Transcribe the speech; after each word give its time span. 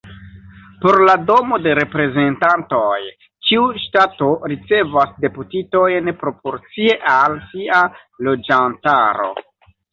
Por 0.85 0.95
la 1.09 1.13
Domo 1.25 1.59
de 1.65 1.73
Reprezentantoj, 1.79 2.95
ĉiu 3.51 3.67
ŝtato 3.83 4.31
ricevas 4.53 5.13
deputitojn 5.27 6.13
proporcie 6.25 6.99
al 7.15 7.39
sia 7.53 7.87
loĝantaro. 8.31 9.33